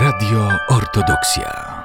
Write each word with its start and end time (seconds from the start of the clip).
Radio 0.00 0.48
Ortodoksja. 0.68 1.84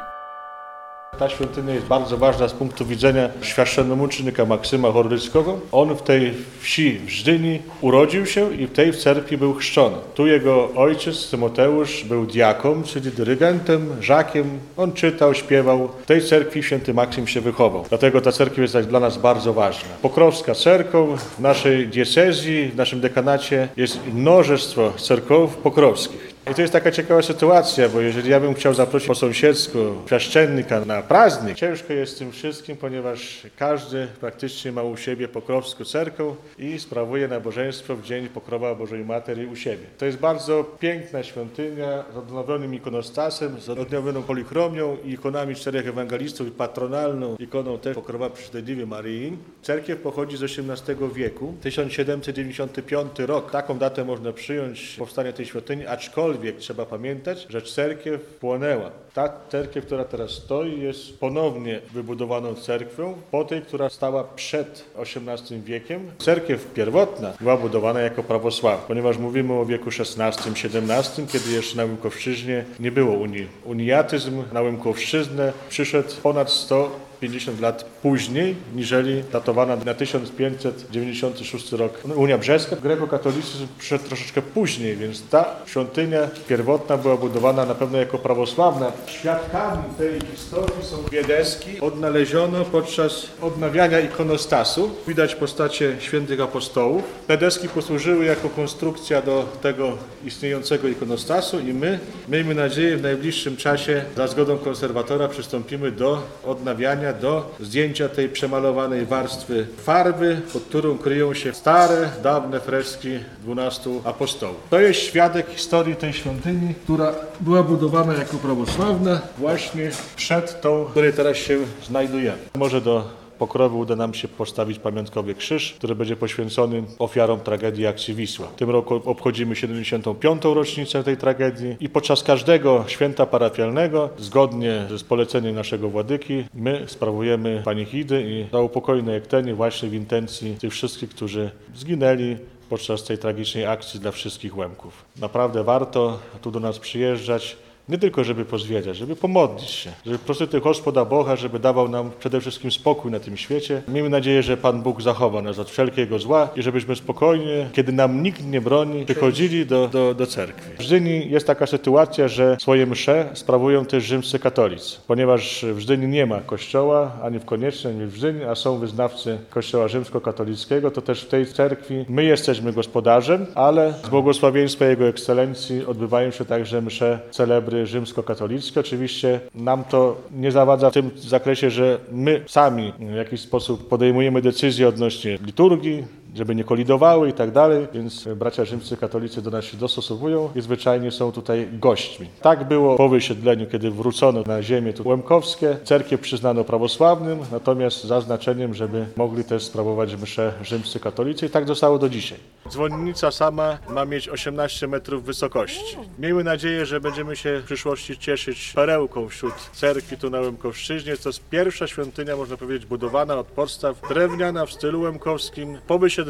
Ta 1.20 1.30
świątynia 1.30 1.74
jest 1.74 1.86
bardzo 1.86 2.18
ważna 2.18 2.48
z 2.48 2.54
punktu 2.54 2.86
widzenia 2.86 3.30
święcenomucznika 3.42 4.46
Maksyma 4.46 4.92
Hordyckiego. 4.92 5.60
On 5.72 5.96
w 5.96 6.02
tej 6.02 6.34
wsi 6.60 7.00
w 7.00 7.10
Żdyni 7.10 7.62
urodził 7.82 8.26
się 8.26 8.54
i 8.54 8.68
w 8.68 8.72
tej 8.72 8.92
w 8.92 8.98
cerkwi 8.98 9.38
był 9.38 9.54
chrzczony. 9.54 9.96
Tu 10.16 10.28
jego 10.28 10.70
ojciec 10.76 11.30
Tymoteusz 11.30 12.04
był 12.04 12.26
diaką, 12.26 12.84
czyli 12.84 13.12
dyrygentem, 13.12 14.02
żakiem. 14.02 14.60
On 14.78 14.94
czytał, 14.94 15.34
śpiewał. 15.34 15.90
W 16.04 16.06
tej 16.06 16.22
cerkwi 16.22 16.64
święty 16.64 16.94
Maksym 16.94 17.28
się 17.28 17.42
wychował. 17.42 17.86
Dlatego 17.90 18.22
ta 18.22 18.32
cerkiew 18.32 18.60
jest 18.60 18.78
dla 18.78 19.00
nas 19.00 19.18
bardzo 19.18 19.54
ważna. 19.54 19.90
Pokrowska 20.02 20.56
cerkow 20.56 21.20
w 21.20 21.40
naszej 21.40 21.88
diecezji, 21.88 22.68
w 22.68 22.76
naszym 22.76 23.02
dekanacie 23.02 23.68
jest 23.78 24.00
mnożeństwo 24.14 24.94
cerkow 24.98 25.58
pokrowskich. 25.58 26.33
I 26.52 26.56
to 26.56 26.62
jest 26.62 26.74
taka 26.74 26.92
ciekawa 26.92 27.22
sytuacja, 27.22 27.90
bo 27.90 28.02
jeżeli 28.02 28.30
ja 28.30 28.40
bym 28.40 28.54
chciał 28.54 28.74
zaprosić 28.74 29.08
po 29.08 29.16
sąsiedzku 29.16 29.78
świaszczennika 30.06 30.86
na 30.86 31.02
praznik, 31.02 31.58
ciężko 31.58 31.94
jest 31.94 32.16
z 32.16 32.18
tym 32.20 32.32
wszystkim, 32.32 32.78
ponieważ 32.78 33.48
każdy 33.58 34.08
praktycznie 34.20 34.72
ma 34.72 34.84
u 34.84 34.98
siebie 34.98 35.28
pokrowską 35.28 35.86
cerkę 35.86 36.36
i 36.60 36.80
sprawuje 36.80 37.28
nabożeństwo 37.28 37.96
w 37.96 38.04
dzień 38.04 38.28
pokrowa 38.30 38.76
Bożej 38.76 39.06
Materii 39.06 39.48
u 39.48 39.56
siebie. 39.56 39.86
To 39.98 40.06
jest 40.06 40.18
bardzo 40.18 40.64
piękna 40.64 41.24
świątynia 41.24 42.04
z 42.14 42.18
odnowionym 42.18 42.76
ikonostasem, 42.76 43.62
z 43.62 43.70
odnowioną 43.70 44.24
polichromią 44.24 44.98
i 45.06 45.12
ikonami 45.12 45.56
czterech 45.56 45.88
ewangelistów 45.88 46.48
i 46.48 46.52
patronalną 46.52 47.36
ikoną 47.40 47.78
też 47.78 47.96
pokrowa 47.96 48.30
Przystojliwej 48.30 48.88
Maryi. 48.88 49.38
Cerkiew 49.62 50.00
pochodzi 50.00 50.38
z 50.38 50.44
XVIII 50.44 50.98
wieku, 51.14 51.54
1795 51.62 53.20
rok. 53.20 53.52
Taką 53.52 53.78
datę 53.78 54.06
można 54.06 54.34
przyjąć 54.34 54.96
powstania 55.00 55.34
tej 55.34 55.46
świątyni, 55.46 55.88
aczkolwiek 55.88 56.33
trzeba 56.60 56.86
pamiętać, 56.86 57.46
że 57.50 57.62
cerkiew 57.62 58.22
płonęła. 58.22 58.90
Ta 59.14 59.34
cerkiew, 59.50 59.86
która 59.86 60.06
teraz 60.06 60.32
stoi, 60.32 60.82
jest 60.82 61.20
ponownie 61.20 61.80
wybudowaną 61.94 62.56
cerkwią 62.56 63.16
po 63.32 63.46
tej, 63.46 63.62
która 63.62 63.90
stała 63.90 64.24
przed 64.24 64.86
XVIII 64.98 65.62
wiekiem. 65.62 66.12
Cerkiew 66.18 66.74
pierwotna 66.74 67.34
była 67.42 67.58
budowana 67.58 68.02
jako 68.02 68.24
prawosławna, 68.24 68.88
ponieważ 68.88 69.18
mówimy 69.18 69.54
o 69.54 69.66
wieku 69.66 69.90
XVI-XVII, 69.90 71.28
kiedy 71.28 71.52
jeszcze 71.52 71.78
na 71.78 71.86
Łymkowszczyźnie 71.86 72.66
nie 72.80 72.92
było 72.92 73.18
Unii. 73.18 73.48
Uniatyzm 73.66 74.44
na 74.54 74.62
Łymkowszczyznę 74.62 75.54
przyszedł 75.70 76.10
ponad 76.24 76.52
100 76.52 77.13
50 77.24 77.62
lat 77.62 77.86
później, 78.02 78.56
niżeli 78.76 79.24
datowana 79.32 79.76
na 79.76 79.94
1596 79.94 81.72
rok 81.72 82.02
Unia 82.16 82.38
Brzeska. 82.38 82.76
Grekokatolicyzm 82.76 83.68
przyszedł 83.80 84.04
troszeczkę 84.04 84.42
później, 84.42 84.96
więc 84.96 85.24
ta 85.30 85.46
świątynia 85.66 86.28
pierwotna 86.48 86.98
była 86.98 87.18
budowana 87.18 87.66
na 87.66 87.76
pewno 87.76 87.98
jako 87.98 88.18
prawosławna. 88.18 88.92
Świadkami 89.08 89.84
tej 89.98 90.22
historii 90.32 90.86
są 90.86 91.04
dwie 91.04 91.24
deski. 91.24 91.80
Odnaleziono 91.80 92.66
podczas 92.66 93.28
odnawiania 93.42 94.00
ikonostasu. 94.00 94.92
Widać 95.08 95.36
postacie 95.36 95.96
świętych 96.00 96.42
apostołów. 96.42 97.04
Te 97.28 97.38
deski 97.38 97.70
posłużyły 97.70 98.26
jako 98.26 98.50
konstrukcja 98.50 99.22
do 99.22 99.46
tego 99.62 99.98
istniejącego 100.26 100.88
ikonostasu 100.88 101.60
i 101.60 101.74
my, 101.74 102.00
miejmy 102.30 102.56
nadzieję, 102.56 102.98
w 102.98 103.02
najbliższym 103.02 103.58
czasie 103.58 104.06
za 104.18 104.28
zgodą 104.28 104.58
konserwatora 104.58 105.28
przystąpimy 105.28 105.92
do 105.92 106.22
odnawiania 106.46 107.13
do 107.14 107.56
zdjęcia 107.60 108.10
tej 108.10 108.30
przemalowanej 108.30 109.06
warstwy 109.06 109.68
farby, 109.84 110.42
pod 110.54 110.64
którą 110.64 110.98
kryją 110.98 111.34
się 111.34 111.54
stare, 111.54 112.10
dawne 112.24 112.60
freski 112.60 113.20
dwunastu 113.42 114.02
apostołów. 114.06 114.58
To 114.70 114.80
jest 114.80 115.00
świadek 115.00 115.50
historii 115.50 115.96
tej 115.96 116.14
świątyni, 116.14 116.74
która 116.84 117.14
była 117.40 117.64
budowana 117.64 118.14
jako 118.14 118.38
prawosławna 118.38 119.22
właśnie 119.38 119.92
przed 120.16 120.62
tą, 120.62 120.86
w 120.86 120.92
której 120.92 121.14
teraz 121.14 121.38
się 121.38 121.58
znajdujemy. 121.88 122.38
Może 122.56 122.82
do 122.82 123.23
Pokrowy 123.44 123.78
uda 123.78 123.96
nam 123.96 124.14
się 124.14 124.28
postawić 124.28 124.80
pamiątkowy 124.80 125.36
krzyż, 125.36 125.74
który 125.74 125.96
będzie 125.96 126.16
poświęcony 126.16 126.84
ofiarom 127.00 127.40
tragedii 127.40 127.88
akcji 127.88 128.14
Wisła. 128.14 128.48
W 128.48 128.56
tym 128.56 128.70
roku 128.70 129.02
obchodzimy 129.06 129.56
75. 129.56 130.44
rocznicę 130.44 131.04
tej 131.04 131.18
tragedii 131.18 131.76
i 131.80 131.90
podczas 131.90 132.24
każdego 132.24 132.84
święta 132.88 133.26
parafialnego, 133.26 134.10
zgodnie 134.18 134.86
z 134.98 135.04
poleceniem 135.04 135.56
naszego 135.56 135.90
władyki, 135.90 136.44
my 136.54 136.84
sprawujemy 136.88 137.62
panichidy 137.66 138.24
i 138.28 138.46
za 138.52 138.60
upokojne 138.60 139.14
ektenie 139.16 139.54
właśnie 139.54 139.90
w 139.90 139.94
intencji 139.94 140.56
tych 140.60 140.72
wszystkich, 140.72 141.10
którzy 141.10 141.52
zginęli 141.76 142.38
podczas 142.70 143.04
tej 143.04 143.18
tragicznej 143.18 143.66
akcji 143.66 144.00
dla 144.00 144.12
wszystkich 144.12 144.58
Łemków. 144.58 145.06
Naprawdę 145.20 145.64
warto 145.64 146.20
tu 146.42 146.52
do 146.52 146.60
nas 146.60 146.80
przyjeżdżać, 146.80 147.58
nie 147.90 147.98
tylko, 147.98 148.24
żeby 148.24 148.46
pozwiedzać, 148.46 148.98
żeby 148.98 149.16
pomodlić 149.16 149.70
się, 149.70 149.92
żeby 150.06 150.20
prosty 150.20 150.62
Gospoda 150.62 151.06
Boga, 151.06 151.36
żeby 151.36 151.60
dawał 151.60 151.90
nam 151.90 152.12
przede 152.20 152.42
wszystkim 152.42 152.72
spokój 152.72 153.12
na 153.12 153.20
tym 153.20 153.38
świecie. 153.38 153.82
Miejmy 153.88 154.10
nadzieję, 154.10 154.44
że 154.44 154.58
Pan 154.58 154.82
Bóg 154.82 155.02
zachowa 155.02 155.42
nas 155.42 155.60
od 155.60 155.70
wszelkiego 155.70 156.20
zła 156.20 156.50
i 156.56 156.62
żebyśmy 156.62 156.96
spokojnie, 156.96 157.70
kiedy 157.74 157.92
nam 157.92 158.24
nikt 158.24 158.46
nie 158.46 158.62
broni, 158.62 159.06
przychodzili 159.06 159.66
do, 159.66 159.88
do, 159.88 160.14
do 160.14 160.28
cerkwi. 160.28 160.78
W 160.78 160.82
Żdyni 160.82 161.30
jest 161.30 161.48
taka 161.48 161.68
sytuacja, 161.68 162.28
że 162.28 162.58
swoje 162.60 162.86
msze 162.86 163.30
sprawują 163.34 163.86
też 163.86 164.04
rzymscy 164.04 164.40
katolicy, 164.40 164.98
ponieważ 165.08 165.66
w 165.74 165.80
Żdyni 165.80 166.08
nie 166.08 166.26
ma 166.26 166.40
kościoła, 166.40 167.12
ani 167.24 167.40
w 167.40 167.46
Koniecznej, 167.46 167.94
ani 167.94 168.06
w 168.06 168.16
Żdyni, 168.16 168.44
a 168.44 168.56
są 168.56 168.78
wyznawcy 168.78 169.38
kościoła 169.50 169.88
rzymskokatolickiego, 169.88 170.92
to 170.92 171.02
też 171.02 171.24
w 171.24 171.28
tej 171.28 171.46
cerkwi 171.46 172.06
my 172.10 172.24
jesteśmy 172.24 172.74
gospodarzem, 172.74 173.46
ale 173.56 173.94
z 174.06 174.10
błogosławieństwa 174.10 174.86
Jego 174.86 175.08
Ekscelencji 175.08 175.86
odbywają 175.86 176.32
się 176.32 176.46
także 176.46 176.82
msze 176.82 177.20
celebry 177.32 177.73
rzymskokatolickie. 177.86 178.80
Oczywiście 178.80 179.40
nam 179.56 179.84
to 179.84 180.18
nie 180.32 180.52
zawadza 180.52 180.90
w 180.90 180.94
tym 180.94 181.12
zakresie, 181.16 181.70
że 181.70 182.00
my 182.12 182.44
sami 182.48 182.94
w 183.00 183.16
jakiś 183.16 183.42
sposób 183.42 183.90
podejmujemy 183.90 184.42
decyzje 184.42 184.88
odnośnie 184.88 185.38
liturgii, 185.46 186.04
żeby 186.36 186.56
nie 186.56 186.64
kolidowały 186.64 187.30
i 187.30 187.34
tak 187.34 187.52
dalej, 187.52 187.88
więc 187.94 188.28
bracia 188.36 188.66
rzymscy 188.66 188.98
katolicy 188.98 189.42
do 189.42 189.52
nas 189.52 189.66
się 189.66 189.78
dostosowują 189.78 190.50
i 190.56 190.62
zwyczajnie 190.62 191.12
są 191.12 191.32
tutaj 191.32 191.68
gośćmi. 191.74 192.28
Tak 192.42 192.68
było 192.68 192.96
po 192.96 193.10
wysiedleniu, 193.10 193.68
kiedy 193.68 193.92
wrócono 193.92 194.42
na 194.42 194.64
ziemię 194.64 194.94
tu 194.94 195.08
łemkowskie. 195.08 195.78
Cerkiew 195.84 196.22
przyznano 196.22 196.64
prawosławnym, 196.64 197.40
natomiast 197.52 198.04
zaznaczeniem, 198.04 198.74
żeby 198.74 199.06
mogli 199.16 199.44
też 199.44 199.64
sprawować 199.64 200.16
msze 200.16 200.54
rzymscy 200.62 201.00
katolicy 201.00 201.46
i 201.46 201.50
tak 201.50 201.68
zostało 201.68 202.00
do 202.00 202.10
dzisiaj. 202.10 202.38
Dzwonnica 202.70 203.32
sama 203.32 203.78
ma 203.90 204.06
mieć 204.06 204.30
18 204.30 204.88
metrów 204.88 205.24
wysokości. 205.24 205.98
Miejmy 206.20 206.44
nadzieję, 206.44 206.86
że 206.86 207.02
będziemy 207.02 207.36
się 207.36 207.60
w 207.60 207.66
przyszłości 207.66 208.18
cieszyć 208.18 208.72
perełką 208.76 209.30
wśród 209.30 209.54
cerkwi 209.74 210.18
tu 210.18 210.30
na 210.30 210.40
Łemkowszczyźnie. 210.40 211.18
To 211.18 211.30
jest 211.30 211.50
pierwsza 211.50 211.88
świątynia, 211.88 212.38
można 212.38 212.58
powiedzieć, 212.58 212.86
budowana 212.86 213.36
od 213.36 213.48
podstaw, 213.48 214.02
drewniana 214.10 214.66
w 214.66 214.72
stylu 214.72 215.02
łemkowskim 215.02 215.78
po 215.88 216.00
wysiedleniu. 216.00 216.23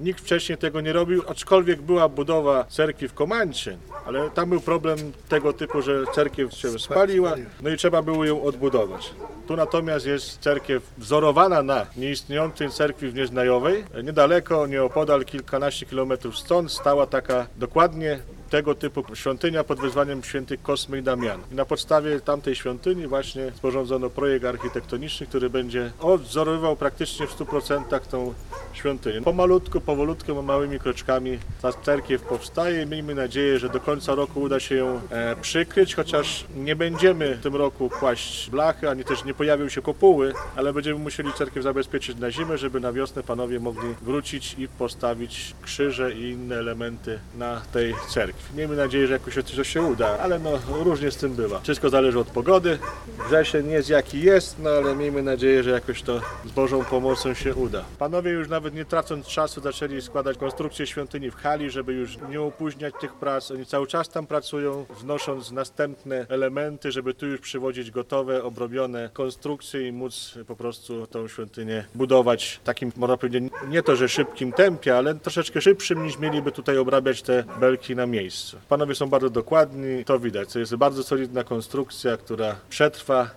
Nikt 0.00 0.20
wcześniej 0.20 0.58
tego 0.58 0.80
nie 0.80 0.92
robił, 0.92 1.22
aczkolwiek 1.28 1.82
była 1.82 2.08
budowa 2.08 2.64
cerkwi 2.64 3.08
w 3.08 3.14
Komancie, 3.14 3.76
ale 4.06 4.30
tam 4.30 4.48
był 4.48 4.60
problem 4.60 4.98
tego 5.28 5.52
typu, 5.52 5.82
że 5.82 6.04
cerkiew 6.14 6.52
się 6.54 6.78
spaliła, 6.78 7.34
no 7.62 7.70
i 7.70 7.76
trzeba 7.76 8.02
było 8.02 8.24
ją 8.24 8.42
odbudować. 8.42 9.14
Tu 9.46 9.56
natomiast 9.56 10.06
jest 10.06 10.38
cerkiew 10.38 10.82
wzorowana 10.98 11.62
na 11.62 11.86
nieistniejącej 11.96 12.70
cerkwi 12.70 13.08
w 13.08 13.14
Nieznajowej. 13.14 13.84
Niedaleko, 14.04 14.66
nieopodal, 14.66 15.24
kilkanaście 15.24 15.86
kilometrów 15.86 16.38
stąd 16.38 16.72
stała 16.72 17.06
taka 17.06 17.46
dokładnie 17.56 18.18
tego 18.50 18.74
typu 18.74 19.04
świątynia 19.14 19.64
pod 19.64 19.80
wezwaniem 19.80 20.22
świętych 20.22 20.62
Kosmy 20.62 20.98
i 20.98 21.02
Damiana. 21.02 21.42
I 21.52 21.54
na 21.54 21.64
podstawie 21.64 22.20
tamtej 22.20 22.54
świątyni 22.54 23.06
właśnie 23.06 23.52
sporządzono 23.56 24.10
projekt 24.10 24.44
architektoniczny, 24.44 25.26
który 25.26 25.50
będzie 25.50 25.92
odwzorowywał 26.00 26.76
praktycznie 26.76 27.26
w 27.26 27.38
100% 27.38 28.00
tą 28.00 28.34
świątynię. 28.72 29.22
Pomalutku, 29.22 29.80
powolutku, 29.80 30.42
małymi 30.42 30.78
kroczkami 30.78 31.38
ta 31.62 31.72
cerkiew 31.72 32.22
powstaje 32.22 32.86
miejmy 32.86 33.14
nadzieję, 33.14 33.58
że 33.58 33.68
do 33.68 33.80
końca 33.80 34.14
roku 34.14 34.40
uda 34.40 34.60
się 34.60 34.74
ją 34.74 35.00
e, 35.10 35.36
przykryć, 35.36 35.94
chociaż 35.94 36.44
nie 36.56 36.76
będziemy 36.76 37.34
w 37.34 37.42
tym 37.42 37.56
roku 37.56 37.90
kłaść 37.90 38.50
blachy, 38.50 38.90
ani 38.90 39.04
też 39.04 39.24
nie 39.24 39.34
pojawią 39.34 39.68
się 39.68 39.82
kopuły, 39.82 40.32
ale 40.56 40.72
będziemy 40.72 40.98
musieli 40.98 41.32
cerkiew 41.32 41.62
zabezpieczyć 41.62 42.18
na 42.18 42.30
zimę, 42.30 42.58
żeby 42.58 42.80
na 42.80 42.92
wiosnę 42.92 43.22
panowie 43.22 43.60
mogli 43.60 43.94
wrócić 44.02 44.54
i 44.58 44.68
postawić 44.68 45.54
krzyże 45.62 46.14
i 46.14 46.30
inne 46.30 46.56
elementy 46.56 47.18
na 47.38 47.60
tej 47.72 47.94
cerkwi. 48.08 48.56
Miejmy 48.56 48.76
nadzieję, 48.76 49.06
że 49.06 49.12
jakoś 49.12 49.34
to 49.56 49.64
się 49.64 49.82
uda, 49.82 50.18
ale 50.18 50.38
no 50.38 50.50
różnie 50.84 51.10
z 51.10 51.16
tym 51.16 51.34
bywa. 51.34 51.60
Wszystko 51.60 51.90
zależy 51.90 52.18
od 52.18 52.28
pogody. 52.28 52.78
Wrzesień 53.26 53.70
jest 53.70 53.88
jaki 53.88 54.22
jest, 54.22 54.58
no 54.58 54.70
ale 54.70 54.96
miejmy 54.96 55.22
nadzieję, 55.22 55.62
że 55.62 55.70
jakoś 55.70 56.02
to 56.02 56.20
z 56.46 56.50
Bożą 56.50 56.84
pomocą 56.84 57.34
się 57.34 57.54
uda. 57.54 57.84
Panowie 57.98 58.30
już 58.30 58.48
nawet 58.48 58.59
nie 58.68 58.84
tracąc 58.84 59.26
czasu 59.26 59.60
zaczęli 59.60 60.02
składać 60.02 60.38
konstrukcję 60.38 60.86
świątyni 60.86 61.30
w 61.30 61.34
hali, 61.34 61.70
żeby 61.70 61.92
już 61.92 62.18
nie 62.28 62.40
opóźniać 62.40 62.94
tych 63.00 63.14
prac. 63.14 63.50
Oni 63.50 63.66
cały 63.66 63.86
czas 63.86 64.08
tam 64.08 64.26
pracują, 64.26 64.86
wnosząc 65.00 65.50
następne 65.50 66.26
elementy, 66.28 66.92
żeby 66.92 67.14
tu 67.14 67.26
już 67.26 67.40
przywodzić 67.40 67.90
gotowe, 67.90 68.44
obrobione 68.44 69.10
konstrukcje 69.12 69.88
i 69.88 69.92
móc 69.92 70.34
po 70.46 70.56
prostu 70.56 71.06
tą 71.06 71.28
świątynię 71.28 71.84
budować 71.94 72.60
takim, 72.64 72.92
można 72.96 73.16
powiedzieć, 73.16 73.44
nie 73.68 73.82
to, 73.82 73.96
że 73.96 74.08
szybkim 74.08 74.52
tempie, 74.52 74.96
ale 74.96 75.14
troszeczkę 75.14 75.60
szybszym 75.60 76.06
niż 76.06 76.18
mieliby 76.18 76.52
tutaj 76.52 76.78
obrabiać 76.78 77.22
te 77.22 77.44
belki 77.60 77.96
na 77.96 78.06
miejscu. 78.06 78.56
Panowie 78.68 78.94
są 78.94 79.06
bardzo 79.06 79.30
dokładni, 79.30 80.04
to 80.04 80.18
widać. 80.18 80.52
To 80.52 80.58
jest 80.58 80.76
bardzo 80.76 81.02
solidna 81.02 81.44
konstrukcja, 81.44 82.16
która 82.16 82.56
przetrwa 82.68 83.30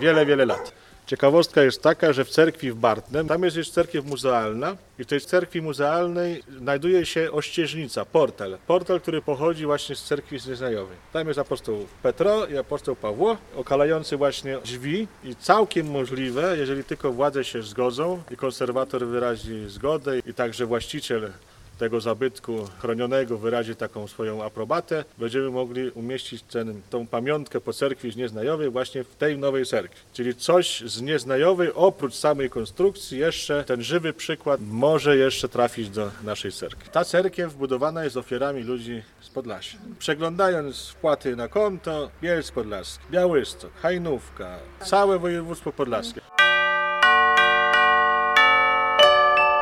wiele, 0.00 0.26
wiele 0.26 0.46
lat. 0.46 0.75
Ciekawostka 1.06 1.62
jest 1.62 1.82
taka, 1.82 2.12
że 2.12 2.24
w 2.24 2.30
cerkwi 2.30 2.72
w 2.72 2.74
Bartnem, 2.74 3.28
tam 3.28 3.42
jest 3.42 3.56
jeszcze 3.56 3.72
cerkiew 3.72 4.04
muzealna 4.04 4.76
i 4.98 5.04
w 5.04 5.06
tej 5.06 5.20
cerkwi 5.20 5.62
muzealnej 5.62 6.42
znajduje 6.58 7.06
się 7.06 7.32
ościeżnica, 7.32 8.04
portal. 8.04 8.58
Portal, 8.66 9.00
który 9.00 9.22
pochodzi 9.22 9.66
właśnie 9.66 9.96
z 9.96 10.04
cerkwi 10.04 10.38
znieznajowej. 10.38 10.96
Tam 11.12 11.28
jest 11.28 11.40
apostoł 11.40 11.86
Petro 12.02 12.46
i 12.46 12.56
apostoł 12.56 12.96
Pawło, 12.96 13.36
okalający 13.56 14.16
właśnie 14.16 14.58
drzwi 14.58 15.08
i 15.24 15.36
całkiem 15.36 15.90
możliwe, 15.90 16.56
jeżeli 16.58 16.84
tylko 16.84 17.12
władze 17.12 17.44
się 17.44 17.62
zgodzą 17.62 18.22
i 18.30 18.36
konserwator 18.36 19.06
wyrazi 19.06 19.68
zgodę 19.68 20.18
i 20.18 20.34
także 20.34 20.66
właściciel 20.66 21.32
tego 21.78 22.00
zabytku 22.00 22.68
chronionego 22.78 23.38
wyrazi 23.38 23.76
taką 23.76 24.08
swoją 24.08 24.44
aprobatę, 24.44 25.04
będziemy 25.18 25.50
mogli 25.50 25.90
umieścić 25.90 26.42
ten, 26.42 26.82
tą 26.90 27.06
pamiątkę 27.06 27.60
po 27.60 27.72
cerkwi 27.72 28.12
z 28.12 28.16
Nieznajowej 28.16 28.70
właśnie 28.70 29.04
w 29.04 29.16
tej 29.16 29.38
nowej 29.38 29.66
cerkwi. 29.66 30.00
Czyli 30.12 30.34
coś 30.34 30.80
z 30.80 31.00
Nieznajowej, 31.00 31.72
oprócz 31.74 32.14
samej 32.14 32.50
konstrukcji, 32.50 33.18
jeszcze 33.18 33.64
ten 33.64 33.82
żywy 33.82 34.12
przykład 34.12 34.60
może 34.70 35.16
jeszcze 35.16 35.48
trafić 35.48 35.90
do 35.90 36.10
naszej 36.24 36.52
cerkwi. 36.52 36.90
Ta 36.90 37.04
cerkiew 37.04 37.54
budowana 37.54 38.04
jest 38.04 38.16
ofiarami 38.16 38.62
ludzi 38.62 39.02
z 39.20 39.28
Podlasia. 39.28 39.78
Przeglądając 39.98 40.88
wpłaty 40.88 41.36
na 41.36 41.48
konto, 41.48 42.10
Bielsk 42.22 42.54
Podlaski, 42.54 43.04
Białystok, 43.10 43.70
Hajnówka, 43.82 44.58
całe 44.84 45.18
województwo 45.18 45.72
podlaskie. 45.72 46.20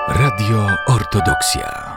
Radio 0.08 0.68
Ortodoksja. 0.86 1.93